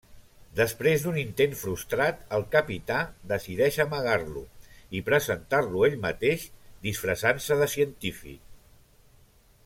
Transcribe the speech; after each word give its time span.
Després 0.59 1.01
d'un 1.07 1.17
intent 1.23 1.51
frustrat, 1.59 2.23
el 2.37 2.45
Capità 2.55 3.01
decideix 3.33 3.77
amagar-lo 3.83 4.43
i 4.99 5.05
presentar-lo 5.13 5.83
ell 5.89 5.99
mateix 6.09 6.47
disfressant-se 6.87 7.59
de 7.65 7.69
científic. 7.79 8.41